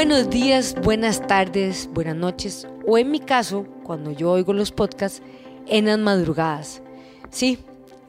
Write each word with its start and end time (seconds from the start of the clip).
Buenos 0.00 0.30
días, 0.30 0.74
buenas 0.82 1.26
tardes, 1.26 1.86
buenas 1.92 2.16
noches, 2.16 2.66
o 2.86 2.96
en 2.96 3.10
mi 3.10 3.20
caso, 3.20 3.66
cuando 3.84 4.12
yo 4.12 4.30
oigo 4.30 4.54
los 4.54 4.72
podcasts, 4.72 5.20
en 5.66 5.84
las 5.84 5.98
madrugadas. 5.98 6.82
Sí, 7.28 7.58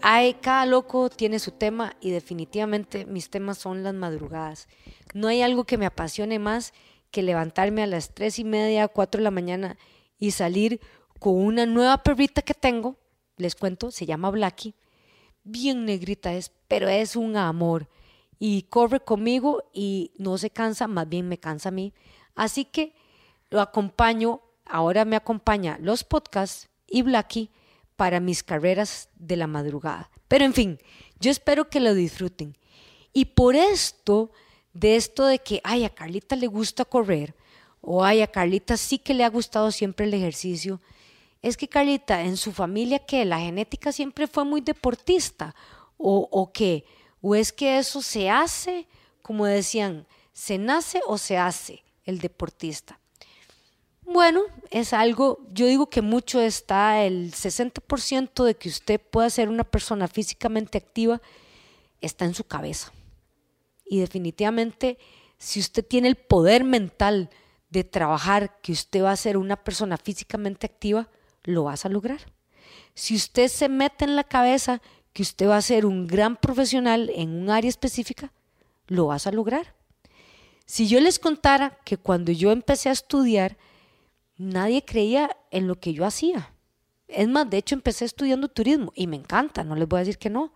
hay, 0.01 0.35
cada 0.35 0.65
loco 0.65 1.09
tiene 1.09 1.37
su 1.37 1.51
tema 1.51 1.97
y 1.99 2.11
definitivamente 2.11 3.05
mis 3.05 3.29
temas 3.29 3.57
son 3.57 3.83
las 3.83 3.93
madrugadas. 3.93 4.69
No 5.13 5.27
hay 5.27 5.41
algo 5.41 5.65
que 5.65 5.77
me 5.77 5.85
apasione 5.85 6.39
más 6.39 6.73
que 7.11 7.23
levantarme 7.23 7.83
a 7.83 7.87
las 7.87 8.13
tres 8.13 8.39
y 8.39 8.45
media, 8.45 8.87
cuatro 8.87 9.19
de 9.19 9.25
la 9.25 9.31
mañana 9.31 9.77
y 10.17 10.31
salir 10.31 10.79
con 11.19 11.35
una 11.35 11.65
nueva 11.65 11.97
perrita 12.03 12.41
que 12.41 12.53
tengo. 12.53 12.95
Les 13.35 13.53
cuento, 13.53 13.91
se 13.91 14.05
llama 14.05 14.31
Blackie. 14.31 14.75
Bien 15.43 15.83
negrita 15.83 16.33
es, 16.35 16.53
pero 16.69 16.87
es 16.87 17.17
un 17.17 17.35
amor. 17.35 17.89
Y 18.43 18.63
corre 18.63 19.01
conmigo 19.01 19.69
y 19.71 20.13
no 20.17 20.39
se 20.39 20.49
cansa, 20.49 20.87
más 20.87 21.07
bien 21.07 21.29
me 21.29 21.37
cansa 21.37 21.69
a 21.69 21.71
mí. 21.71 21.93
Así 22.33 22.65
que 22.65 22.95
lo 23.51 23.61
acompaño, 23.61 24.41
ahora 24.65 25.05
me 25.05 25.15
acompaña 25.15 25.77
los 25.79 26.03
podcasts 26.03 26.67
y 26.87 27.03
Blackie 27.03 27.51
para 27.95 28.19
mis 28.19 28.41
carreras 28.41 29.09
de 29.13 29.35
la 29.35 29.45
madrugada. 29.45 30.09
Pero 30.27 30.43
en 30.43 30.53
fin, 30.53 30.79
yo 31.19 31.29
espero 31.29 31.69
que 31.69 31.79
lo 31.79 31.93
disfruten. 31.93 32.57
Y 33.13 33.25
por 33.25 33.55
esto, 33.55 34.31
de 34.73 34.95
esto 34.95 35.27
de 35.27 35.37
que, 35.37 35.61
ay, 35.63 35.83
a 35.83 35.93
Carlita 35.93 36.35
le 36.35 36.47
gusta 36.47 36.83
correr, 36.83 37.35
o 37.79 38.03
ay, 38.03 38.23
a 38.23 38.27
Carlita 38.27 38.75
sí 38.75 38.97
que 38.97 39.13
le 39.13 39.23
ha 39.23 39.29
gustado 39.29 39.69
siempre 39.69 40.07
el 40.07 40.15
ejercicio, 40.15 40.81
es 41.43 41.57
que 41.57 41.67
Carlita, 41.67 42.23
en 42.23 42.37
su 42.37 42.53
familia, 42.53 43.05
que 43.05 43.23
la 43.23 43.39
genética 43.39 43.91
siempre 43.91 44.25
fue 44.25 44.45
muy 44.45 44.61
deportista, 44.61 45.53
o, 45.95 46.27
o 46.31 46.51
que, 46.51 46.85
o 47.21 47.35
es 47.35 47.51
que 47.51 47.77
eso 47.77 48.01
se 48.01 48.29
hace, 48.29 48.87
como 49.21 49.45
decían, 49.45 50.07
se 50.33 50.57
nace 50.57 51.01
o 51.05 51.17
se 51.17 51.37
hace 51.37 51.83
el 52.05 52.19
deportista. 52.19 52.99
Bueno, 54.03 54.41
es 54.71 54.93
algo, 54.93 55.39
yo 55.53 55.67
digo 55.67 55.89
que 55.89 56.01
mucho 56.01 56.41
está, 56.41 57.03
el 57.03 57.31
60% 57.31 58.43
de 58.43 58.55
que 58.55 58.67
usted 58.67 58.99
pueda 58.99 59.29
ser 59.29 59.47
una 59.47 59.63
persona 59.63 60.07
físicamente 60.07 60.77
activa 60.77 61.21
está 62.01 62.25
en 62.25 62.33
su 62.33 62.43
cabeza. 62.43 62.91
Y 63.85 63.99
definitivamente, 63.99 64.97
si 65.37 65.59
usted 65.59 65.85
tiene 65.85 66.07
el 66.07 66.15
poder 66.15 66.63
mental 66.63 67.29
de 67.69 67.83
trabajar 67.83 68.59
que 68.61 68.71
usted 68.71 69.03
va 69.03 69.11
a 69.11 69.17
ser 69.17 69.37
una 69.37 69.55
persona 69.55 69.97
físicamente 69.97 70.65
activa, 70.65 71.07
lo 71.43 71.63
vas 71.63 71.85
a 71.85 71.89
lograr. 71.89 72.19
Si 72.93 73.15
usted 73.15 73.47
se 73.47 73.69
mete 73.69 74.05
en 74.05 74.15
la 74.15 74.23
cabeza 74.23 74.81
que 75.13 75.23
usted 75.23 75.47
va 75.47 75.57
a 75.57 75.61
ser 75.61 75.85
un 75.85 76.07
gran 76.07 76.35
profesional 76.37 77.11
en 77.15 77.29
un 77.29 77.49
área 77.49 77.69
específica, 77.69 78.31
lo 78.87 79.07
vas 79.07 79.27
a 79.27 79.31
lograr. 79.31 79.75
Si 80.65 80.87
yo 80.87 80.99
les 81.01 81.19
contara 81.19 81.77
que 81.83 81.97
cuando 81.97 82.31
yo 82.31 82.51
empecé 82.51 82.89
a 82.89 82.93
estudiar, 82.93 83.57
nadie 84.37 84.85
creía 84.85 85.35
en 85.51 85.67
lo 85.67 85.79
que 85.79 85.93
yo 85.93 86.05
hacía. 86.05 86.53
Es 87.07 87.27
más, 87.27 87.49
de 87.49 87.57
hecho 87.57 87.75
empecé 87.75 88.05
estudiando 88.05 88.47
turismo 88.47 88.93
y 88.95 89.07
me 89.07 89.17
encanta, 89.17 89.63
no 89.63 89.75
les 89.75 89.87
voy 89.87 89.97
a 89.97 90.05
decir 90.05 90.17
que 90.17 90.29
no. 90.29 90.53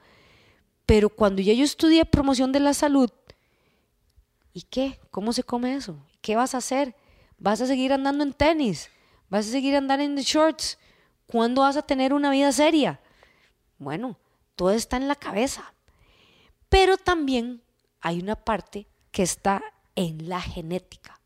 Pero 0.85 1.09
cuando 1.09 1.41
ya 1.41 1.53
yo 1.53 1.65
estudié 1.65 2.05
promoción 2.05 2.51
de 2.51 2.61
la 2.61 2.73
salud, 2.73 3.09
¿y 4.53 4.61
qué? 4.61 4.99
¿Cómo 5.11 5.33
se 5.33 5.43
come 5.43 5.75
eso? 5.75 5.97
¿Qué 6.21 6.35
vas 6.35 6.55
a 6.55 6.59
hacer? 6.59 6.95
¿Vas 7.37 7.59
a 7.59 7.67
seguir 7.67 7.91
andando 7.91 8.23
en 8.23 8.31
tenis? 8.31 8.89
¿Vas 9.29 9.47
a 9.47 9.51
seguir 9.51 9.75
andando 9.75 10.05
en 10.05 10.15
shorts? 10.15 10.77
¿Cuándo 11.27 11.61
vas 11.61 11.75
a 11.75 11.81
tener 11.81 12.13
una 12.13 12.31
vida 12.31 12.51
seria? 12.51 13.01
Bueno, 13.77 14.17
todo 14.55 14.71
está 14.71 14.97
en 14.97 15.07
la 15.07 15.15
cabeza. 15.15 15.73
Pero 16.69 16.97
también 16.97 17.61
hay 18.01 18.19
una 18.19 18.35
parte 18.35 18.87
que 19.11 19.23
está 19.23 19.61
en 19.95 20.29
la 20.29 20.41
genética. 20.41 21.19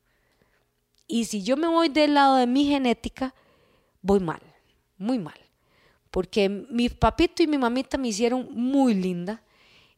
Y 1.08 1.26
si 1.26 1.42
yo 1.42 1.58
me 1.58 1.68
voy 1.68 1.90
del 1.90 2.14
lado 2.14 2.36
de 2.36 2.46
mi 2.46 2.66
genética, 2.66 3.34
voy 4.02 4.20
mal, 4.20 4.42
muy 4.98 5.18
mal. 5.18 5.40
Porque 6.12 6.50
mi 6.50 6.90
papito 6.90 7.42
y 7.44 7.48
mi 7.48 7.58
mamita 7.58 7.98
me 7.98 8.10
hicieron 8.10 8.48
muy 8.52 8.94
linda, 8.94 9.44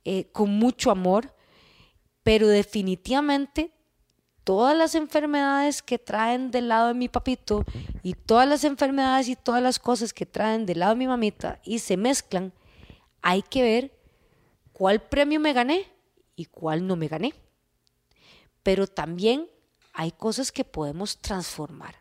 eh, 0.04 0.26
con 0.32 0.50
mucho 0.50 0.90
amor, 0.90 1.34
pero 2.24 2.48
definitivamente 2.48 3.72
todas 4.44 4.76
las 4.76 4.96
enfermedades 4.96 5.82
que 5.82 6.00
traen 6.00 6.52
del 6.52 6.70
lado 6.70 6.90
de 6.90 6.94
mi 6.94 7.08
papito 7.08 7.64
y 8.04 8.14
todas 8.14 8.48
las 8.48 8.64
enfermedades 8.64 9.28
y 9.28 9.36
todas 9.36 9.62
las 9.62 9.80
cosas 9.80 10.14
que 10.14 10.26
traen 10.26 10.66
del 10.66 10.80
lado 10.80 10.94
de 10.94 11.00
mi 11.00 11.08
mamita 11.08 11.60
y 11.64 11.80
se 11.80 11.98
mezclan, 11.98 12.54
hay 13.22 13.42
que 13.42 13.62
ver 13.62 13.98
cuál 14.74 15.02
premio 15.02 15.40
me 15.40 15.54
gané 15.54 15.88
y 16.36 16.46
cuál 16.46 16.88
no 16.88 16.96
me 16.96 17.08
gané. 17.08 17.34
Pero 18.64 18.88
también 18.88 19.48
hay 19.94 20.12
cosas 20.12 20.52
que 20.52 20.64
podemos 20.64 21.18
transformar. 21.18 21.96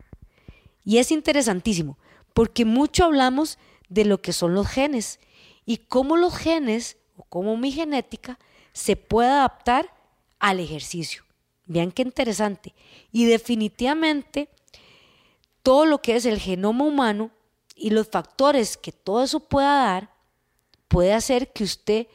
Y 0.84 0.98
es 0.98 1.10
interesantísimo, 1.10 1.98
porque 2.34 2.64
mucho 2.64 3.04
hablamos 3.04 3.58
de 3.88 4.04
lo 4.04 4.22
que 4.22 4.32
son 4.32 4.54
los 4.54 4.68
genes 4.68 5.20
y 5.66 5.78
cómo 5.78 6.16
los 6.16 6.36
genes 6.36 6.96
o 7.16 7.24
cómo 7.24 7.56
mi 7.56 7.72
genética 7.72 8.38
se 8.72 8.96
puede 8.96 9.28
adaptar 9.28 9.92
al 10.38 10.60
ejercicio. 10.60 11.24
Vean 11.66 11.92
qué 11.92 12.02
interesante. 12.02 12.74
Y 13.12 13.26
definitivamente 13.26 14.48
todo 15.62 15.84
lo 15.86 16.00
que 16.02 16.16
es 16.16 16.24
el 16.24 16.38
genoma 16.38 16.84
humano 16.84 17.30
y 17.76 17.90
los 17.90 18.08
factores 18.08 18.76
que 18.76 18.92
todo 18.92 19.22
eso 19.22 19.40
pueda 19.40 19.84
dar 19.84 20.09
puede 20.90 21.14
hacer 21.14 21.52
que 21.54 21.64
usted 21.64 22.06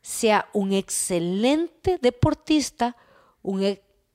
sea 0.00 0.48
un 0.54 0.72
excelente 0.72 1.98
deportista, 2.00 2.96
un 3.42 3.62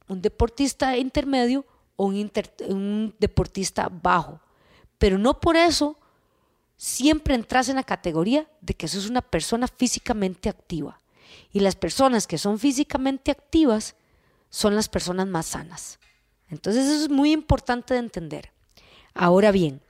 un 0.08 0.22
deportista 0.22 0.98
intermedio 0.98 1.66
o 1.96 2.06
un, 2.06 3.16
deportista 3.20 3.90
bajo. 3.90 4.40
Pero 4.98 5.18
no 5.18 5.40
por 5.40 5.56
eso 5.56 5.98
siempre 6.78 7.36
entras 7.36 7.70
en 7.70 7.78
la 7.78 7.84
categoría 7.84 8.48
de 8.62 8.74
que 8.74 8.88
sos 8.88 9.10
una 9.10 9.22
persona 9.22 9.68
físicamente 9.68 10.50
activa. 10.50 11.02
Y 11.52 11.60
las 11.60 11.76
personas 11.76 12.28
que 12.28 12.38
son 12.38 12.60
físicamente 12.60 13.32
activas 13.32 13.96
son 14.50 14.76
las 14.76 14.90
personas 14.90 15.28
más 15.28 15.48
sanas. 15.48 16.00
Entonces 16.50 16.86
eso 16.86 17.06
es 17.06 17.10
muy 17.10 17.32
importante 17.32 17.94
de 17.94 18.00
entender. 18.00 18.52
Ahora 19.14 19.52
bien, 19.52 19.82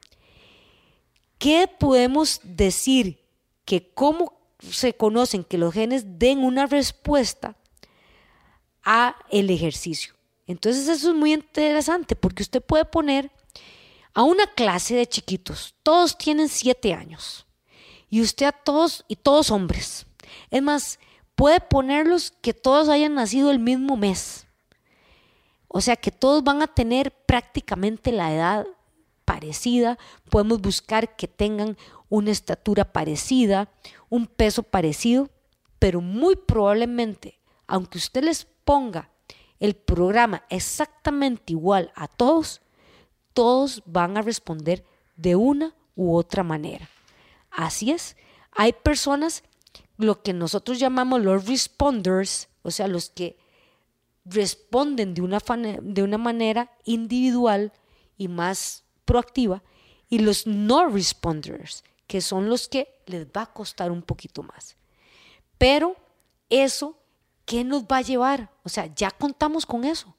¿qué 1.38 1.68
podemos 1.68 2.40
decir 2.44 3.25
que 3.66 3.92
cómo 3.94 4.34
se 4.60 4.94
conocen 4.94 5.44
que 5.44 5.58
los 5.58 5.74
genes 5.74 6.20
den 6.20 6.44
una 6.44 6.66
respuesta 6.66 7.56
a 8.84 9.16
el 9.32 9.50
ejercicio. 9.50 10.14
Entonces 10.48 10.88
eso 10.88 11.10
es 11.10 11.16
muy 11.16 11.34
interesante 11.34 12.16
porque 12.16 12.44
usted 12.44 12.62
puede 12.62 12.86
poner 12.86 13.32
a 14.14 14.24
una 14.24 14.48
clase 14.48 14.96
de 14.96 15.08
chiquitos, 15.08 15.76
todos 15.84 16.18
tienen 16.18 16.48
siete 16.48 16.94
años, 16.94 17.46
y 18.10 18.22
usted 18.22 18.46
a 18.46 18.52
todos, 18.54 19.04
y 19.10 19.18
todos 19.18 19.52
hombres. 19.52 20.06
Es 20.50 20.62
más, 20.62 21.00
puede 21.36 21.60
ponerlos 21.60 22.32
que 22.42 22.54
todos 22.54 22.88
hayan 22.88 23.16
nacido 23.16 23.52
el 23.52 23.60
mismo 23.60 23.98
mes. 23.98 24.48
O 25.68 25.82
sea 25.82 25.98
que 25.98 26.12
todos 26.12 26.44
van 26.44 26.62
a 26.62 26.68
tener 26.68 27.12
prácticamente 27.12 28.14
la 28.14 28.34
edad 28.34 28.66
parecida, 29.26 29.98
podemos 30.30 30.62
buscar 30.62 31.18
que 31.18 31.28
tengan 31.28 31.78
una 32.10 32.32
estatura 32.32 32.92
parecida, 32.92 33.70
un 34.10 34.28
peso 34.28 34.64
parecido, 34.64 35.30
pero 35.80 36.02
muy 36.02 36.36
probablemente, 36.36 37.40
aunque 37.68 37.98
usted 37.98 38.24
les 38.24 38.46
ponga 38.64 39.10
el 39.60 39.76
programa 39.76 40.44
exactamente 40.50 41.54
igual 41.54 41.92
a 41.96 42.08
todos, 42.08 42.62
todos 43.34 43.84
van 43.86 44.18
a 44.18 44.22
responder 44.22 44.86
de 45.16 45.36
una 45.36 45.76
u 45.96 46.16
otra 46.16 46.44
manera. 46.44 46.90
Así 47.52 47.92
es, 47.92 48.18
hay 48.52 48.74
personas, 48.74 49.44
lo 49.98 50.22
que 50.22 50.34
nosotros 50.34 50.80
llamamos 50.80 51.22
los 51.22 51.48
responders, 51.48 52.50
o 52.64 52.72
sea, 52.72 52.88
los 52.88 53.10
que 53.10 53.38
responden 54.26 55.14
de 55.14 55.22
una, 55.22 55.40
de 55.82 56.04
una 56.04 56.18
manera 56.18 56.72
individual 56.84 57.72
y 58.18 58.28
más 58.28 58.84
proactiva, 59.06 59.64
y 60.10 60.20
los 60.20 60.48
no 60.48 60.88
responders, 60.88 61.84
que 62.08 62.22
son 62.22 62.50
los 62.50 62.68
que 62.68 63.02
les 63.06 63.26
va 63.26 63.44
a 63.44 63.54
costar 63.54 63.92
un 63.92 64.02
poquito 64.02 64.44
más. 64.44 64.76
Pero 65.58 65.96
eso 66.50 66.98
¿qué 67.46 67.64
nos 67.64 67.84
va 67.84 67.98
a 67.98 68.02
llevar? 68.02 68.52
O 68.64 68.70
sea, 68.70 68.94
ya 68.94 69.12
contamos 69.12 69.66
con 69.66 69.86
eso. 69.86 70.14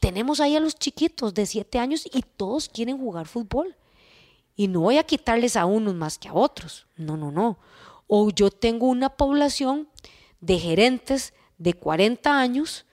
Tenemos 0.00 0.40
ahí 0.40 0.54
a 0.54 0.60
los 0.60 0.76
chiquitos 0.76 1.34
de 1.34 1.46
7 1.46 1.78
años 1.78 2.06
y 2.12 2.22
todos 2.22 2.68
quieren 2.68 2.98
jugar 2.98 3.26
fútbol. 3.26 3.76
Y 4.54 4.68
no 4.68 4.80
voy 4.80 4.98
a 4.98 5.04
quitarles 5.04 5.56
a 5.56 5.66
unos 5.66 5.94
más 5.94 6.18
que 6.18 6.28
a 6.28 6.34
otros. 6.34 6.86
No, 6.96 7.16
no, 7.16 7.32
no. 7.32 7.58
O 8.06 8.30
yo 8.30 8.50
tengo 8.50 8.86
una 8.86 9.10
población 9.10 9.88
de 10.40 10.58
gerentes 10.58 11.32
de 11.58 11.74
40 11.74 12.38
años 12.38 12.86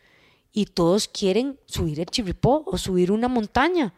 y 0.51 0.65
todos 0.67 1.07
quieren 1.07 1.59
subir 1.65 1.99
el 1.99 2.07
chirripó 2.07 2.63
o 2.65 2.77
subir 2.77 3.11
una 3.11 3.27
montaña 3.27 3.93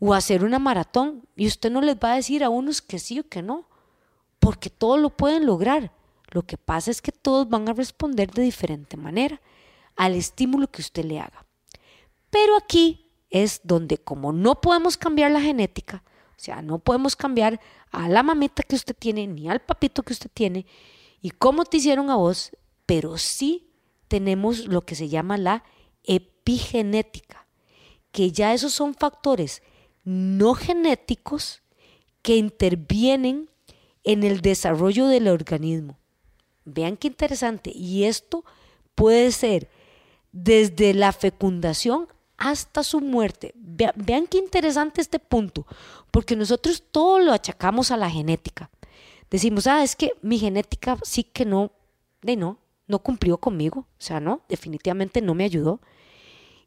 o 0.00 0.14
hacer 0.14 0.42
una 0.42 0.58
maratón. 0.58 1.28
Y 1.36 1.46
usted 1.46 1.70
no 1.70 1.80
les 1.80 1.96
va 1.96 2.12
a 2.12 2.16
decir 2.16 2.42
a 2.42 2.48
unos 2.48 2.82
que 2.82 2.98
sí 2.98 3.20
o 3.20 3.28
que 3.28 3.42
no, 3.42 3.68
porque 4.40 4.70
todos 4.70 4.98
lo 4.98 5.10
pueden 5.10 5.46
lograr. 5.46 5.92
Lo 6.30 6.42
que 6.42 6.56
pasa 6.56 6.90
es 6.90 7.02
que 7.02 7.12
todos 7.12 7.48
van 7.48 7.68
a 7.68 7.72
responder 7.72 8.30
de 8.30 8.42
diferente 8.42 8.96
manera 8.96 9.40
al 9.96 10.14
estímulo 10.14 10.70
que 10.70 10.80
usted 10.80 11.04
le 11.04 11.20
haga. 11.20 11.44
Pero 12.30 12.56
aquí 12.56 13.12
es 13.28 13.60
donde 13.64 13.98
como 13.98 14.32
no 14.32 14.60
podemos 14.60 14.96
cambiar 14.96 15.30
la 15.30 15.40
genética, 15.40 16.02
o 16.30 16.42
sea, 16.42 16.62
no 16.62 16.78
podemos 16.78 17.16
cambiar 17.16 17.60
a 17.90 18.08
la 18.08 18.22
mamita 18.22 18.62
que 18.62 18.76
usted 18.76 18.96
tiene 18.98 19.26
ni 19.26 19.48
al 19.48 19.60
papito 19.60 20.02
que 20.02 20.12
usted 20.12 20.30
tiene 20.32 20.64
y 21.20 21.30
cómo 21.30 21.64
te 21.64 21.76
hicieron 21.76 22.08
a 22.10 22.16
vos, 22.16 22.56
pero 22.86 23.18
sí 23.18 23.68
tenemos 24.08 24.66
lo 24.66 24.80
que 24.80 24.94
se 24.94 25.08
llama 25.08 25.36
la 25.36 25.64
epigenética, 26.04 27.46
que 28.10 28.32
ya 28.32 28.54
esos 28.54 28.72
son 28.72 28.94
factores 28.94 29.62
no 30.10 30.54
genéticos 30.54 31.62
que 32.22 32.36
intervienen 32.36 33.48
en 34.02 34.24
el 34.24 34.40
desarrollo 34.40 35.06
del 35.06 35.28
organismo. 35.28 35.98
Vean 36.64 36.96
qué 36.96 37.06
interesante. 37.06 37.70
Y 37.72 38.04
esto 38.04 38.44
puede 38.96 39.30
ser 39.30 39.68
desde 40.32 40.94
la 40.94 41.12
fecundación 41.12 42.08
hasta 42.38 42.82
su 42.82 43.00
muerte. 43.00 43.52
Vean, 43.54 44.26
qué 44.26 44.38
interesante 44.38 45.00
este 45.00 45.20
punto, 45.20 45.64
porque 46.10 46.34
nosotros 46.34 46.82
todo 46.90 47.20
lo 47.20 47.32
achacamos 47.32 47.92
a 47.92 47.96
la 47.96 48.10
genética. 48.10 48.68
Decimos, 49.30 49.68
ah, 49.68 49.84
es 49.84 49.94
que 49.94 50.14
mi 50.22 50.40
genética 50.40 50.98
sí 51.04 51.22
que 51.22 51.44
no, 51.44 51.70
de 52.22 52.34
no, 52.34 52.58
no 52.88 52.98
cumplió 52.98 53.38
conmigo, 53.38 53.80
o 53.80 54.02
sea, 54.02 54.18
no, 54.18 54.40
definitivamente 54.48 55.20
no 55.20 55.34
me 55.34 55.44
ayudó. 55.44 55.80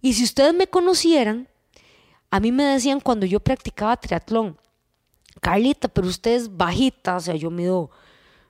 Y 0.01 0.13
si 0.13 0.23
ustedes 0.23 0.53
me 0.53 0.67
conocieran, 0.67 1.49
a 2.33 2.39
mí 2.39 2.51
me 2.51 2.63
decían 2.63 2.99
cuando 2.99 3.27
yo 3.27 3.39
practicaba 3.39 3.95
triatlón, 3.95 4.57
Carlita, 5.39 5.87
pero 5.87 6.07
usted 6.07 6.31
es 6.31 6.57
bajita, 6.57 7.17
o 7.17 7.19
sea, 7.19 7.35
yo 7.35 7.51
mido 7.51 7.91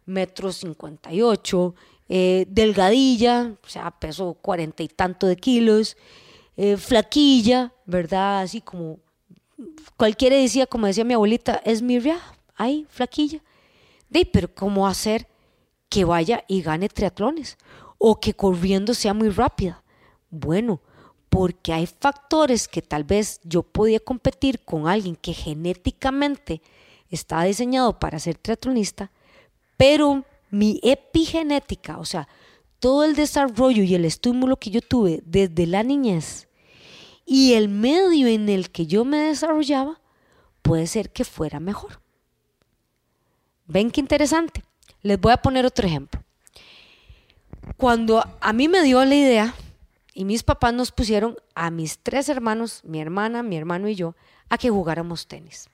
metro 0.05 0.53
cincuenta 0.53 1.11
y 1.11 1.21
ocho, 1.21 1.75
eh, 2.07 2.45
delgadilla, 2.47 3.57
o 3.61 3.67
sea, 3.67 3.91
peso 3.91 4.35
cuarenta 4.35 4.83
y 4.83 4.87
tanto 4.87 5.27
de 5.27 5.35
kilos, 5.35 5.97
eh, 6.55 6.77
flaquilla, 6.77 7.73
¿verdad? 7.85 8.43
Así 8.43 8.61
como 8.61 8.99
cualquiera 9.97 10.37
decía, 10.37 10.65
como 10.65 10.87
decía 10.87 11.03
mi 11.03 11.15
abuelita, 11.15 11.61
es 11.65 11.81
Mirria, 11.81 12.21
ay, 12.55 12.87
flaquilla. 12.89 13.41
De, 14.09 14.25
pero 14.25 14.47
¿cómo 14.55 14.87
hacer 14.87 15.27
que 15.89 16.05
vaya 16.05 16.45
y 16.47 16.61
gane 16.61 16.87
triatlones? 16.87 17.57
O 17.97 18.17
que 18.21 18.33
corriendo 18.33 18.93
sea 18.93 19.13
muy 19.13 19.27
rápida. 19.27 19.83
Bueno, 20.29 20.79
porque 21.33 21.73
hay 21.73 21.87
factores 21.87 22.67
que 22.67 22.83
tal 22.83 23.05
vez 23.05 23.41
yo 23.43 23.63
podía 23.63 23.99
competir 23.99 24.59
con 24.59 24.87
alguien 24.87 25.15
que 25.15 25.33
genéticamente 25.33 26.61
está 27.09 27.41
diseñado 27.41 27.97
para 27.97 28.19
ser 28.19 28.37
triatlonista, 28.37 29.09
pero 29.75 30.25
mi 30.51 30.79
epigenética, 30.83 31.97
o 31.97 32.05
sea, 32.05 32.27
todo 32.77 33.03
el 33.03 33.15
desarrollo 33.15 33.81
y 33.81 33.95
el 33.95 34.05
estímulo 34.05 34.57
que 34.57 34.69
yo 34.69 34.79
tuve 34.79 35.23
desde 35.25 35.65
la 35.65 35.81
niñez 35.81 36.49
y 37.25 37.53
el 37.53 37.67
medio 37.67 38.27
en 38.27 38.47
el 38.47 38.69
que 38.69 38.85
yo 38.85 39.03
me 39.03 39.17
desarrollaba, 39.17 40.01
puede 40.61 40.85
ser 40.85 41.09
que 41.09 41.25
fuera 41.25 41.59
mejor. 41.59 41.99
¿Ven 43.65 43.89
qué 43.89 44.01
interesante? 44.01 44.63
Les 45.01 45.19
voy 45.19 45.31
a 45.31 45.37
poner 45.37 45.65
otro 45.65 45.87
ejemplo. 45.87 46.21
Cuando 47.75 48.23
a 48.39 48.53
mí 48.53 48.67
me 48.67 48.83
dio 48.83 49.03
la 49.03 49.15
idea 49.15 49.55
y 50.13 50.25
mis 50.25 50.43
papás 50.43 50.73
nos 50.73 50.91
pusieron 50.91 51.35
a 51.55 51.71
mis 51.71 51.99
tres 51.99 52.29
hermanos, 52.29 52.81
mi 52.83 53.01
hermana, 53.01 53.43
mi 53.43 53.57
hermano 53.57 53.87
y 53.87 53.95
yo, 53.95 54.15
a 54.49 54.57
que 54.57 54.69
jugáramos 54.69 55.27
tenis. 55.27 55.69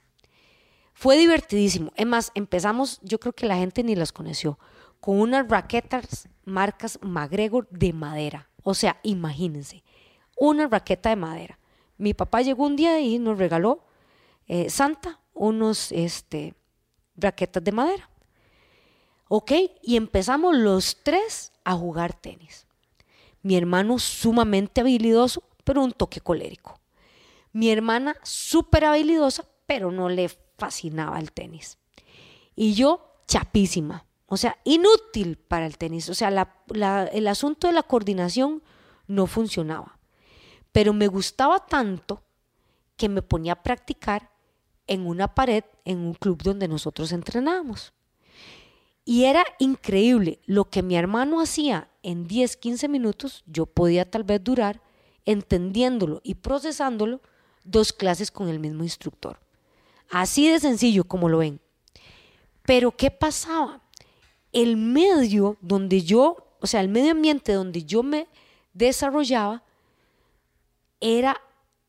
Fue 0.94 1.18
divertidísimo. 1.18 1.92
Es 1.96 2.06
más, 2.06 2.32
empezamos, 2.36 3.00
yo 3.02 3.20
creo 3.20 3.34
que 3.34 3.46
la 3.46 3.58
gente 3.58 3.84
ni 3.84 3.96
las 3.96 4.12
conoció, 4.12 4.60
con 5.00 5.20
unas 5.20 5.48
raquetas 5.48 6.28
marcas 6.46 7.00
McGregor 7.02 7.68
de 7.70 7.94
madera. 7.94 8.50
O 8.64 8.74
sea, 8.74 9.00
imagínense, 9.04 9.84
una 10.38 10.68
raqueta 10.68 11.10
de 11.10 11.16
madera. 11.16 11.60
Mi 11.98 12.14
papá 12.14 12.42
llegó 12.42 12.66
un 12.66 12.76
día 12.76 13.00
y 13.00 13.20
nos 13.20 13.38
regaló 13.38 13.86
eh, 14.48 14.70
Santa 14.70 15.20
unos 15.34 15.92
este, 15.92 16.54
raquetas 17.16 17.64
de 17.64 17.72
madera. 17.72 18.10
¿Ok? 19.28 19.52
Y 19.84 19.96
empezamos 19.96 20.56
los 20.56 21.04
tres 21.04 21.52
a 21.64 21.76
jugar 21.76 22.14
tenis. 22.14 22.66
Mi 23.42 23.56
hermano 23.56 24.00
sumamente 24.00 24.82
habilidoso, 24.82 25.44
pero 25.64 25.84
un 25.84 25.92
toque 25.92 26.22
colérico. 26.22 26.80
Mi 27.52 27.70
hermana 27.70 28.16
súper 28.24 28.86
habilidosa, 28.86 29.46
pero 29.66 29.92
no 29.92 30.10
le 30.10 30.30
fascinaba 30.58 31.20
el 31.20 31.32
tenis. 31.32 31.78
Y 32.56 32.74
yo 32.74 33.24
chapísima. 33.28 34.06
O 34.26 34.38
sea, 34.38 34.58
inútil 34.64 35.38
para 35.38 35.66
el 35.66 35.78
tenis. 35.78 36.10
O 36.10 36.14
sea, 36.14 36.30
el 37.12 37.28
asunto 37.28 37.68
de 37.68 37.74
la 37.74 37.84
coordinación 37.84 38.62
no 39.08 39.26
funcionaba. 39.26 39.98
Pero 40.72 40.94
me 40.94 41.08
gustaba 41.08 41.66
tanto 41.66 42.22
que 42.96 43.10
me 43.10 43.22
ponía 43.22 43.54
a 43.54 43.64
practicar 43.64 44.30
en 44.86 45.08
una 45.08 45.34
pared 45.34 45.64
en 45.86 46.00
un 46.00 46.14
club 46.14 46.44
donde 46.44 46.68
nosotros 46.68 47.12
entrenábamos. 47.12 47.94
Y 49.10 49.24
era 49.24 49.44
increíble 49.58 50.38
lo 50.46 50.66
que 50.66 50.84
mi 50.84 50.96
hermano 50.96 51.42
hacía 51.42 51.90
en 52.04 52.28
10, 52.28 52.58
15 52.58 52.88
minutos, 52.88 53.44
yo 53.48 53.66
podía 53.66 54.08
tal 54.08 54.24
vez 54.24 54.44
durar 54.44 54.84
entendiéndolo 55.26 56.22
y 56.24 56.36
procesándolo 56.36 57.20
dos 57.64 57.92
clases 57.92 58.30
con 58.30 58.50
el 58.50 58.60
mismo 58.60 58.84
instructor. 58.84 59.40
Así 60.12 60.48
de 60.48 60.60
sencillo 60.60 61.06
como 61.06 61.28
lo 61.28 61.40
ven. 61.40 61.60
Pero 62.62 62.92
¿qué 62.96 63.10
pasaba? 63.10 63.82
el 64.52 64.78
medio 64.78 65.58
donde 65.60 66.04
yo, 66.04 66.38
o 66.60 66.68
sea, 66.68 66.82
el 66.82 66.90
medio 66.90 67.14
ambiente 67.14 67.54
donde 67.54 67.84
yo 67.84 68.04
me 68.04 68.28
desarrollaba 68.74 69.64
era 71.00 71.42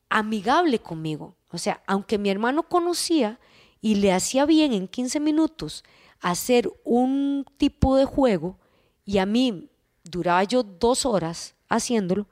amigable 0.09 0.79
conmigo. 0.79 1.35
O 1.51 1.59
sea, 1.59 1.83
aunque 1.85 2.17
mi 2.17 2.31
hermano 2.31 2.63
conocía 2.63 3.39
y 3.79 3.95
le 3.95 4.11
hacía 4.11 4.47
bien 4.47 4.73
en 4.73 4.87
15 4.87 5.19
minutos 5.19 5.83
hacer 6.21 6.71
un 6.83 7.45
tipo 7.57 7.95
de 7.97 8.05
juego 8.05 8.57
y 9.05 9.17
a 9.17 9.25
mí 9.25 9.69
duraba 10.03 10.43
yo 10.43 10.63
dos 10.63 11.05
horas 11.05 11.55
haciéndolo, 11.67 12.27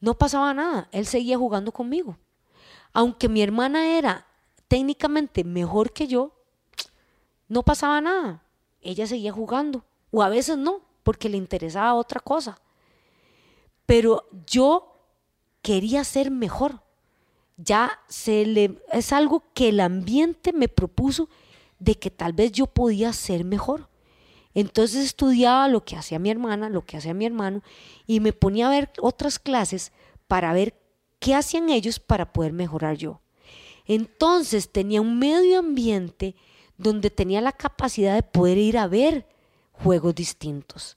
no 0.00 0.14
pasaba 0.14 0.52
nada. 0.52 0.88
Él 0.92 1.06
seguía 1.06 1.38
jugando 1.38 1.72
conmigo. 1.72 2.18
Aunque 2.92 3.28
mi 3.28 3.42
hermana 3.42 3.96
era 3.96 4.26
técnicamente 4.68 5.44
mejor 5.44 5.92
que 5.92 6.06
yo, 6.06 6.32
no 7.48 7.62
pasaba 7.62 8.00
nada 8.00 8.42
ella 8.86 9.06
seguía 9.06 9.32
jugando. 9.32 9.84
O 10.10 10.22
a 10.22 10.28
veces 10.28 10.56
no, 10.56 10.80
porque 11.02 11.28
le 11.28 11.36
interesaba 11.36 11.94
otra 11.94 12.20
cosa. 12.20 12.58
Pero 13.84 14.28
yo 14.46 14.96
quería 15.62 16.04
ser 16.04 16.30
mejor. 16.30 16.80
Ya 17.56 17.98
se 18.08 18.44
le 18.46 18.82
es 18.92 19.12
algo 19.12 19.42
que 19.54 19.70
el 19.70 19.80
ambiente 19.80 20.52
me 20.52 20.68
propuso 20.68 21.28
de 21.78 21.96
que 21.98 22.10
tal 22.10 22.32
vez 22.32 22.52
yo 22.52 22.66
podía 22.66 23.12
ser 23.12 23.44
mejor. 23.44 23.88
Entonces 24.54 25.04
estudiaba 25.04 25.68
lo 25.68 25.84
que 25.84 25.96
hacía 25.96 26.18
mi 26.18 26.30
hermana, 26.30 26.70
lo 26.70 26.82
que 26.82 26.96
hacía 26.96 27.12
mi 27.12 27.26
hermano 27.26 27.62
y 28.06 28.20
me 28.20 28.32
ponía 28.32 28.68
a 28.68 28.70
ver 28.70 28.90
otras 29.00 29.38
clases 29.38 29.92
para 30.28 30.52
ver 30.54 30.74
qué 31.18 31.34
hacían 31.34 31.68
ellos 31.68 32.00
para 32.00 32.32
poder 32.32 32.52
mejorar 32.52 32.96
yo. 32.96 33.20
Entonces 33.84 34.72
tenía 34.72 35.00
un 35.00 35.18
medio 35.18 35.58
ambiente 35.58 36.34
donde 36.78 37.10
tenía 37.10 37.40
la 37.40 37.52
capacidad 37.52 38.14
de 38.14 38.22
poder 38.22 38.58
ir 38.58 38.78
a 38.78 38.86
ver 38.86 39.28
juegos 39.72 40.14
distintos. 40.14 40.96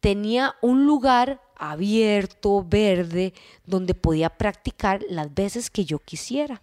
Tenía 0.00 0.56
un 0.62 0.86
lugar 0.86 1.40
abierto, 1.56 2.64
verde, 2.68 3.34
donde 3.66 3.94
podía 3.94 4.30
practicar 4.30 5.04
las 5.08 5.32
veces 5.32 5.70
que 5.70 5.84
yo 5.84 5.98
quisiera. 5.98 6.62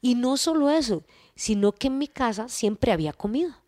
Y 0.00 0.14
no 0.14 0.36
solo 0.36 0.70
eso, 0.70 1.04
sino 1.42 1.72
que 1.72 1.88
en 1.88 1.98
mi 1.98 2.06
casa 2.06 2.48
siempre 2.48 2.92
había 2.92 3.12
comida. 3.12 3.60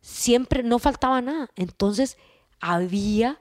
Siempre 0.00 0.64
no 0.64 0.80
faltaba 0.80 1.20
nada. 1.20 1.48
Entonces 1.54 2.18
había 2.58 3.40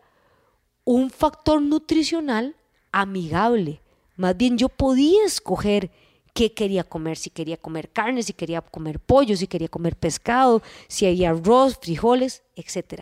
un 0.84 1.10
factor 1.10 1.63
nutricional 1.63 2.55
amigable. 2.91 3.81
Más 4.17 4.38
bien 4.38 4.60
yo 4.60 4.69
podía 4.69 5.25
escoger 5.25 5.89
qué 6.36 6.53
quería 6.53 6.84
comer, 6.84 7.17
si 7.17 7.31
quería 7.31 7.57
comer 7.57 7.89
carne, 7.89 8.22
si 8.22 8.34
quería 8.34 8.62
comer 8.62 9.00
pollo, 9.00 9.36
si 9.36 9.48
quería 9.48 9.67
comer 9.67 9.95
pescado, 9.95 10.62
si 10.88 11.07
había 11.07 11.31
arroz, 11.31 11.79
frijoles, 11.81 12.43
etc. 12.55 13.01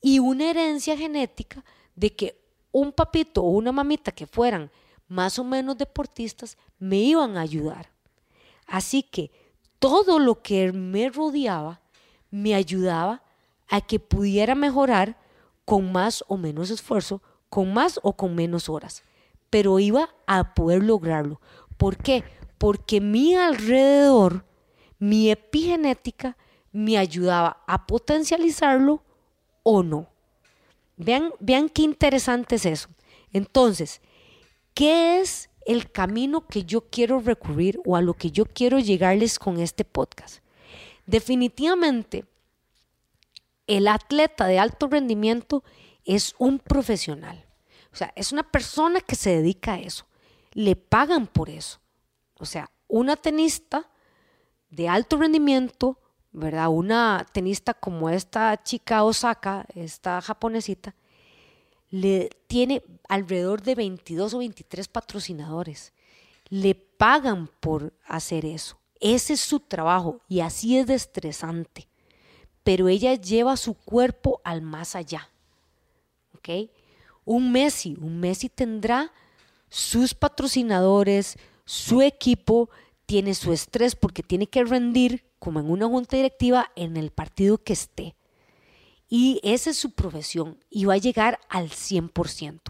Y 0.00 0.20
una 0.20 0.48
herencia 0.48 0.96
genética 0.96 1.62
de 1.96 2.16
que 2.16 2.40
un 2.70 2.92
papito 2.92 3.42
o 3.42 3.50
una 3.50 3.72
mamita 3.72 4.10
que 4.10 4.26
fueran 4.26 4.70
más 5.06 5.38
o 5.38 5.44
menos 5.44 5.76
deportistas 5.76 6.56
me 6.78 6.96
iban 6.96 7.36
a 7.36 7.42
ayudar. 7.42 7.92
Así 8.66 9.02
que 9.02 9.41
todo 9.82 10.20
lo 10.20 10.40
que 10.42 10.70
me 10.72 11.08
rodeaba 11.08 11.80
me 12.30 12.54
ayudaba 12.54 13.24
a 13.68 13.80
que 13.80 13.98
pudiera 13.98 14.54
mejorar 14.54 15.18
con 15.64 15.90
más 15.90 16.22
o 16.28 16.36
menos 16.36 16.70
esfuerzo, 16.70 17.20
con 17.48 17.74
más 17.74 17.98
o 18.04 18.12
con 18.12 18.36
menos 18.36 18.68
horas, 18.68 19.02
pero 19.50 19.80
iba 19.80 20.08
a 20.28 20.54
poder 20.54 20.84
lograrlo. 20.84 21.40
¿Por 21.76 21.96
qué? 21.96 22.22
porque 22.62 23.00
mi 23.00 23.34
alrededor, 23.34 24.44
mi 25.00 25.32
epigenética, 25.32 26.36
me 26.70 26.96
ayudaba 26.96 27.60
a 27.66 27.88
potencializarlo 27.88 29.02
o 29.64 29.82
no. 29.82 30.06
Vean, 30.96 31.32
vean 31.40 31.68
qué 31.68 31.82
interesante 31.82 32.54
es 32.54 32.66
eso. 32.66 32.88
Entonces, 33.32 34.00
¿qué 34.74 35.20
es 35.20 35.50
el 35.66 35.90
camino 35.90 36.46
que 36.46 36.64
yo 36.64 36.88
quiero 36.88 37.20
recurrir 37.20 37.80
o 37.84 37.96
a 37.96 38.02
lo 38.02 38.14
que 38.14 38.30
yo 38.30 38.44
quiero 38.46 38.78
llegarles 38.78 39.38
con 39.38 39.60
este 39.60 39.84
podcast. 39.84 40.42
Definitivamente, 41.06 42.24
el 43.66 43.88
atleta 43.88 44.46
de 44.46 44.58
alto 44.58 44.86
rendimiento 44.88 45.64
es 46.04 46.34
un 46.38 46.58
profesional. 46.58 47.46
O 47.92 47.96
sea, 47.96 48.12
es 48.16 48.32
una 48.32 48.42
persona 48.42 49.00
que 49.00 49.16
se 49.16 49.36
dedica 49.36 49.74
a 49.74 49.80
eso. 49.80 50.06
Le 50.52 50.76
pagan 50.76 51.26
por 51.26 51.50
eso. 51.50 51.80
O 52.38 52.44
sea, 52.44 52.70
una 52.88 53.16
tenista 53.16 53.88
de 54.70 54.88
alto 54.88 55.16
rendimiento, 55.16 55.98
¿verdad? 56.32 56.68
Una 56.68 57.26
tenista 57.32 57.74
como 57.74 58.08
esta 58.10 58.62
chica 58.62 59.04
Osaka, 59.04 59.66
esta 59.74 60.20
japonesita, 60.20 60.94
le 61.92 62.30
tiene 62.46 62.82
alrededor 63.08 63.62
de 63.62 63.74
22 63.74 64.34
o 64.34 64.38
23 64.38 64.88
patrocinadores. 64.88 65.92
Le 66.48 66.74
pagan 66.74 67.48
por 67.60 67.92
hacer 68.06 68.46
eso. 68.46 68.78
Ese 68.98 69.34
es 69.34 69.40
su 69.40 69.60
trabajo 69.60 70.20
y 70.26 70.40
así 70.40 70.78
es 70.78 70.86
de 70.86 70.94
estresante. 70.94 71.86
Pero 72.64 72.88
ella 72.88 73.14
lleva 73.14 73.56
su 73.56 73.74
cuerpo 73.74 74.40
al 74.42 74.62
más 74.62 74.96
allá. 74.96 75.28
¿Ok? 76.34 76.70
Un 77.26 77.52
Messi, 77.52 77.96
un 78.00 78.18
Messi 78.20 78.48
tendrá 78.48 79.12
sus 79.68 80.14
patrocinadores, 80.14 81.36
su 81.66 82.00
equipo, 82.00 82.70
tiene 83.04 83.34
su 83.34 83.52
estrés 83.52 83.96
porque 83.96 84.22
tiene 84.22 84.46
que 84.46 84.64
rendir 84.64 85.24
como 85.38 85.60
en 85.60 85.70
una 85.70 85.86
junta 85.86 86.16
directiva 86.16 86.70
en 86.74 86.96
el 86.96 87.10
partido 87.10 87.58
que 87.58 87.74
esté. 87.74 88.14
Y 89.14 89.40
esa 89.42 89.68
es 89.68 89.76
su 89.76 89.90
profesión 89.90 90.58
y 90.70 90.86
va 90.86 90.94
a 90.94 90.96
llegar 90.96 91.38
al 91.50 91.68
100%. 91.68 92.60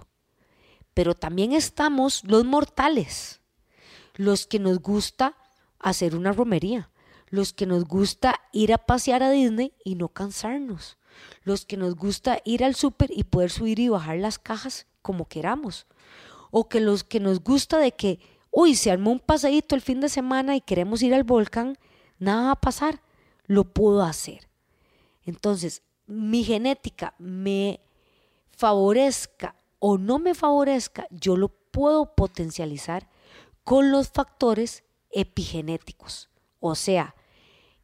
Pero 0.92 1.14
también 1.14 1.52
estamos 1.52 2.24
los 2.24 2.44
mortales, 2.44 3.40
los 4.16 4.48
que 4.48 4.58
nos 4.58 4.80
gusta 4.80 5.36
hacer 5.78 6.16
una 6.16 6.32
romería, 6.32 6.90
los 7.28 7.52
que 7.52 7.64
nos 7.64 7.84
gusta 7.84 8.40
ir 8.50 8.72
a 8.72 8.78
pasear 8.78 9.22
a 9.22 9.30
Disney 9.30 9.72
y 9.84 9.94
no 9.94 10.08
cansarnos, 10.08 10.98
los 11.44 11.64
que 11.64 11.76
nos 11.76 11.94
gusta 11.94 12.40
ir 12.44 12.64
al 12.64 12.74
súper 12.74 13.12
y 13.12 13.22
poder 13.22 13.52
subir 13.52 13.78
y 13.78 13.88
bajar 13.88 14.18
las 14.18 14.40
cajas 14.40 14.88
como 15.00 15.28
queramos, 15.28 15.86
o 16.50 16.68
que 16.68 16.80
los 16.80 17.04
que 17.04 17.20
nos 17.20 17.38
gusta 17.38 17.78
de 17.78 17.92
que, 17.92 18.18
uy, 18.50 18.74
se 18.74 18.90
armó 18.90 19.12
un 19.12 19.20
paseíto 19.20 19.76
el 19.76 19.80
fin 19.80 20.00
de 20.00 20.08
semana 20.08 20.56
y 20.56 20.60
queremos 20.60 21.02
ir 21.02 21.14
al 21.14 21.22
volcán, 21.22 21.78
nada 22.18 22.46
va 22.46 22.50
a 22.50 22.60
pasar, 22.60 23.00
lo 23.46 23.62
puedo 23.62 24.02
hacer. 24.02 24.48
Entonces, 25.24 25.82
mi 26.06 26.44
genética 26.44 27.14
me 27.18 27.80
favorezca 28.50 29.54
o 29.78 29.98
no 29.98 30.18
me 30.18 30.34
favorezca, 30.34 31.06
yo 31.10 31.36
lo 31.36 31.48
puedo 31.48 32.14
potencializar 32.14 33.08
con 33.64 33.90
los 33.90 34.08
factores 34.08 34.84
epigenéticos. 35.10 36.28
O 36.60 36.74
sea, 36.74 37.14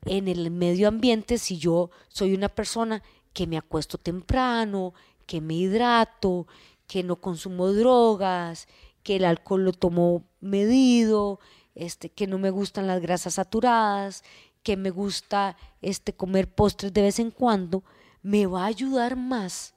en 0.05 0.29
el 0.29 0.51
medio 0.51 0.89
ambiente, 0.89 1.39
si 1.39 1.59
yo 1.59 1.91
soy 2.09 2.35
una 2.35 2.49
persona 2.49 3.03
que 3.33 3.47
me 3.47 3.59
acuesto 3.59 3.99
temprano, 3.99 4.95
que 5.27 5.41
me 5.41 5.55
hidrato, 5.55 6.47
que 6.87 7.03
no 7.03 7.21
consumo 7.21 7.73
drogas, 7.73 8.69
que 9.03 9.17
el 9.17 9.25
alcohol 9.25 9.65
lo 9.65 9.73
tomo 9.73 10.25
medido, 10.41 11.41
este, 11.75 12.11
que 12.11 12.27
no 12.27 12.39
me 12.39 12.51
gustan 12.51 12.87
las 12.87 13.01
grasas 13.01 13.35
saturadas, 13.35 14.25
que 14.63 14.77
me 14.77 14.91
gusta 14.91 15.57
este, 15.83 16.13
comer 16.13 16.53
postres 16.53 16.93
de 16.93 17.03
vez 17.03 17.19
en 17.19 17.31
cuando, 17.31 17.85
me 18.29 18.45
va 18.45 18.65
a 18.65 18.67
ayudar 18.67 19.17
más 19.17 19.73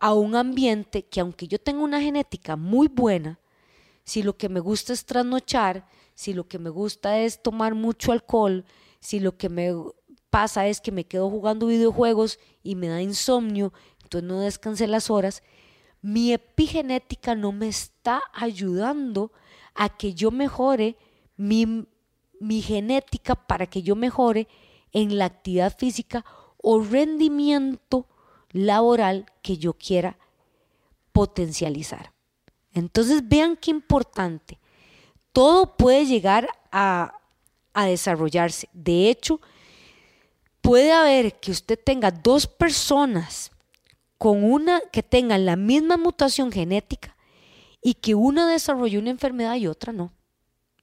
a 0.00 0.14
un 0.14 0.34
ambiente 0.36 1.04
que 1.04 1.20
aunque 1.20 1.46
yo 1.46 1.58
tenga 1.58 1.82
una 1.82 2.00
genética 2.00 2.56
muy 2.56 2.88
buena, 2.88 3.38
si 4.04 4.22
lo 4.22 4.38
que 4.38 4.48
me 4.48 4.58
gusta 4.58 4.94
es 4.94 5.04
trasnochar, 5.04 5.86
si 6.14 6.32
lo 6.32 6.48
que 6.48 6.58
me 6.58 6.70
gusta 6.70 7.18
es 7.18 7.42
tomar 7.42 7.74
mucho 7.74 8.12
alcohol, 8.12 8.64
si 9.00 9.20
lo 9.20 9.36
que 9.36 9.50
me 9.50 9.70
pasa 10.30 10.66
es 10.66 10.80
que 10.80 10.92
me 10.92 11.04
quedo 11.04 11.28
jugando 11.28 11.66
videojuegos 11.66 12.38
y 12.62 12.74
me 12.74 12.88
da 12.88 13.02
insomnio, 13.02 13.74
entonces 14.02 14.26
no 14.26 14.40
descansé 14.40 14.86
las 14.86 15.10
horas, 15.10 15.42
mi 16.00 16.32
epigenética 16.32 17.34
no 17.34 17.52
me 17.52 17.68
está 17.68 18.22
ayudando 18.32 19.30
a 19.74 19.90
que 19.90 20.14
yo 20.14 20.30
mejore 20.30 20.96
mi, 21.36 21.86
mi 22.40 22.62
genética 22.62 23.34
para 23.34 23.66
que 23.66 23.82
yo 23.82 23.94
mejore 23.94 24.48
en 24.92 25.18
la 25.18 25.26
actividad 25.26 25.76
física 25.76 26.24
o 26.68 26.80
rendimiento 26.80 28.08
laboral 28.50 29.24
que 29.40 29.56
yo 29.56 29.74
quiera 29.74 30.18
potencializar. 31.12 32.12
Entonces 32.72 33.28
vean 33.28 33.56
qué 33.56 33.70
importante. 33.70 34.58
Todo 35.32 35.76
puede 35.76 36.06
llegar 36.06 36.48
a, 36.72 37.20
a 37.72 37.86
desarrollarse. 37.86 38.68
De 38.72 39.08
hecho, 39.08 39.40
puede 40.60 40.90
haber 40.90 41.38
que 41.38 41.52
usted 41.52 41.78
tenga 41.78 42.10
dos 42.10 42.48
personas 42.48 43.52
con 44.18 44.42
una 44.42 44.80
que 44.90 45.04
tengan 45.04 45.46
la 45.46 45.54
misma 45.54 45.96
mutación 45.96 46.50
genética 46.50 47.16
y 47.80 47.94
que 47.94 48.16
una 48.16 48.50
desarrolle 48.50 48.98
una 48.98 49.10
enfermedad 49.10 49.54
y 49.54 49.68
otra 49.68 49.92
no. 49.92 50.12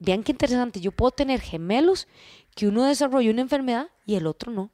Vean 0.00 0.22
qué 0.22 0.32
interesante, 0.32 0.80
yo 0.80 0.92
puedo 0.92 1.10
tener 1.10 1.42
gemelos 1.42 2.08
que 2.54 2.68
uno 2.68 2.84
desarrolle 2.84 3.30
una 3.30 3.42
enfermedad 3.42 3.90
y 4.06 4.14
el 4.14 4.26
otro 4.26 4.50
no. 4.50 4.70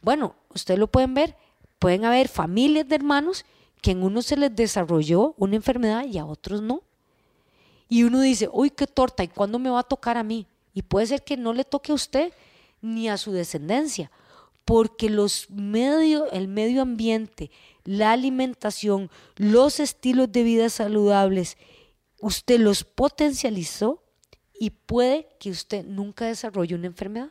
Bueno, 0.00 0.34
ustedes 0.54 0.78
lo 0.78 0.86
pueden 0.86 1.14
ver, 1.14 1.36
pueden 1.78 2.04
haber 2.04 2.28
familias 2.28 2.88
de 2.88 2.94
hermanos 2.94 3.44
que 3.80 3.90
en 3.90 4.02
uno 4.02 4.22
se 4.22 4.36
les 4.36 4.54
desarrolló 4.54 5.34
una 5.36 5.56
enfermedad 5.56 6.06
y 6.06 6.18
a 6.18 6.24
otros 6.24 6.62
no. 6.62 6.82
Y 7.88 8.04
uno 8.04 8.20
dice, 8.20 8.48
uy, 8.52 8.70
qué 8.70 8.86
torta, 8.86 9.22
¿y 9.22 9.28
cuándo 9.28 9.58
me 9.58 9.70
va 9.70 9.80
a 9.80 9.82
tocar 9.82 10.16
a 10.16 10.22
mí? 10.22 10.46
Y 10.72 10.82
puede 10.82 11.06
ser 11.06 11.22
que 11.22 11.36
no 11.36 11.52
le 11.52 11.64
toque 11.64 11.92
a 11.92 11.94
usted 11.94 12.32
ni 12.80 13.08
a 13.08 13.16
su 13.16 13.32
descendencia, 13.32 14.10
porque 14.64 15.10
los 15.10 15.48
medio, 15.50 16.30
el 16.32 16.48
medio 16.48 16.82
ambiente, 16.82 17.50
la 17.84 18.12
alimentación, 18.12 19.10
los 19.36 19.80
estilos 19.80 20.32
de 20.32 20.42
vida 20.42 20.70
saludables, 20.70 21.58
usted 22.20 22.58
los 22.58 22.84
potencializó 22.84 24.02
y 24.58 24.70
puede 24.70 25.28
que 25.38 25.50
usted 25.50 25.84
nunca 25.84 26.24
desarrolle 26.24 26.74
una 26.74 26.86
enfermedad. 26.86 27.30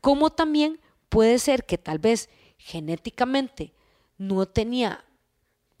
Como 0.00 0.30
también 0.30 0.80
puede 1.16 1.38
ser 1.38 1.64
que 1.64 1.78
tal 1.78 1.98
vez 1.98 2.28
genéticamente 2.58 3.72
no 4.18 4.44
tenía, 4.44 5.02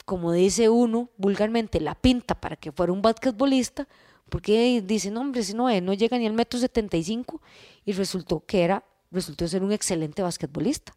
como 0.06 0.32
dice 0.32 0.70
uno 0.70 1.10
vulgarmente, 1.18 1.78
la 1.78 1.94
pinta 1.94 2.40
para 2.40 2.56
que 2.56 2.72
fuera 2.72 2.90
un 2.90 3.02
basquetbolista, 3.02 3.86
porque 4.30 4.80
dice, 4.80 5.10
no 5.10 5.20
hombre, 5.20 5.42
si 5.42 5.52
no, 5.52 5.68
no 5.82 5.92
llega 5.92 6.16
ni 6.16 6.26
al 6.26 6.32
metro 6.32 6.58
75 6.58 7.42
y 7.84 7.92
resultó 7.92 8.46
que 8.46 8.62
era, 8.62 8.82
resultó 9.10 9.46
ser 9.46 9.62
un 9.62 9.72
excelente 9.72 10.22
basquetbolista. 10.22 10.96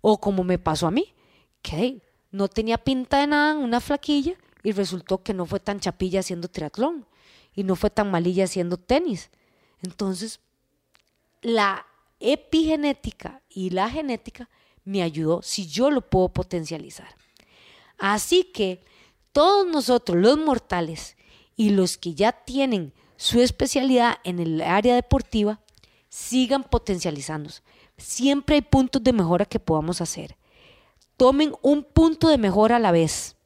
O 0.00 0.18
como 0.18 0.42
me 0.42 0.58
pasó 0.58 0.88
a 0.88 0.90
mí, 0.90 1.14
que 1.62 2.02
no 2.32 2.48
tenía 2.48 2.78
pinta 2.78 3.20
de 3.20 3.28
nada, 3.28 3.54
una 3.54 3.78
flaquilla, 3.78 4.34
y 4.64 4.72
resultó 4.72 5.22
que 5.22 5.34
no 5.34 5.46
fue 5.46 5.60
tan 5.60 5.78
chapilla 5.78 6.18
haciendo 6.18 6.48
triatlón 6.48 7.06
y 7.54 7.62
no 7.62 7.76
fue 7.76 7.90
tan 7.90 8.10
malilla 8.10 8.42
haciendo 8.42 8.76
tenis. 8.76 9.30
Entonces, 9.82 10.40
la 11.42 11.86
epigenética 12.22 13.42
y 13.48 13.70
la 13.70 13.90
genética 13.90 14.48
me 14.84 15.02
ayudó 15.02 15.42
si 15.42 15.66
yo 15.66 15.90
lo 15.90 16.00
puedo 16.00 16.28
potencializar. 16.28 17.08
Así 17.98 18.44
que 18.44 18.84
todos 19.32 19.66
nosotros, 19.66 20.18
los 20.18 20.38
mortales 20.38 21.16
y 21.56 21.70
los 21.70 21.96
que 21.96 22.14
ya 22.14 22.32
tienen 22.32 22.92
su 23.16 23.40
especialidad 23.40 24.18
en 24.24 24.40
el 24.40 24.60
área 24.60 24.94
deportiva, 24.94 25.60
sigan 26.08 26.64
potencializándose. 26.64 27.62
Siempre 27.96 28.56
hay 28.56 28.62
puntos 28.62 29.02
de 29.02 29.12
mejora 29.12 29.44
que 29.44 29.60
podamos 29.60 30.00
hacer. 30.00 30.36
Tomen 31.16 31.54
un 31.62 31.84
punto 31.84 32.28
de 32.28 32.38
mejora 32.38 32.76
a 32.76 32.80
la 32.80 32.90
vez. 32.90 33.36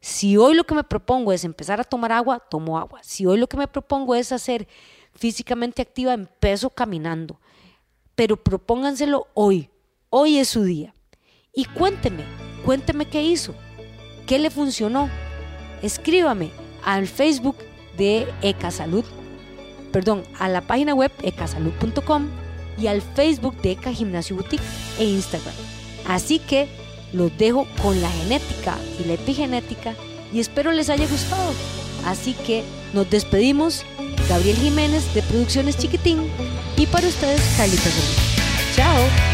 Si 0.00 0.36
hoy 0.36 0.54
lo 0.54 0.64
que 0.64 0.74
me 0.74 0.84
propongo 0.84 1.32
es 1.32 1.44
empezar 1.44 1.80
a 1.80 1.84
tomar 1.84 2.12
agua, 2.12 2.38
tomo 2.38 2.78
agua. 2.78 3.00
Si 3.02 3.26
hoy 3.26 3.38
lo 3.38 3.48
que 3.48 3.56
me 3.56 3.68
propongo 3.68 4.14
es 4.14 4.32
hacer 4.32 4.66
físicamente 5.14 5.82
activa, 5.82 6.14
empiezo 6.14 6.70
caminando 6.70 7.38
pero 8.16 8.36
propónganselo 8.36 9.28
hoy. 9.34 9.70
Hoy 10.10 10.38
es 10.38 10.48
su 10.48 10.64
día. 10.64 10.94
Y 11.54 11.66
cuénteme, 11.66 12.24
cuénteme 12.64 13.06
qué 13.06 13.22
hizo, 13.22 13.54
qué 14.26 14.38
le 14.38 14.50
funcionó. 14.50 15.08
Escríbame 15.82 16.50
al 16.84 17.06
Facebook 17.06 17.56
de 17.96 18.26
Ecasalud, 18.42 19.04
perdón, 19.92 20.24
a 20.38 20.48
la 20.48 20.62
página 20.62 20.94
web 20.94 21.12
ecasalud.com 21.22 22.28
y 22.78 22.88
al 22.88 23.00
Facebook 23.00 23.56
de 23.62 23.72
Eca 23.72 23.92
Gimnasio 23.92 24.36
Boutique 24.36 24.64
e 24.98 25.04
Instagram. 25.04 25.54
Así 26.08 26.38
que 26.38 26.68
los 27.12 27.36
dejo 27.38 27.66
con 27.82 28.00
la 28.00 28.10
genética 28.10 28.76
y 29.00 29.06
la 29.06 29.14
epigenética 29.14 29.94
y 30.32 30.40
espero 30.40 30.72
les 30.72 30.90
haya 30.90 31.06
gustado. 31.06 31.52
Así 32.04 32.34
que 32.34 32.64
nos 32.92 33.08
despedimos. 33.10 33.84
Gabriel 34.28 34.56
Jiménez 34.56 35.14
de 35.14 35.22
Producciones 35.22 35.78
Chiquitín 35.78 36.28
y 36.76 36.86
para 36.86 37.06
ustedes 37.06 37.40
Carlitos 37.56 37.92
Chao. 38.74 39.25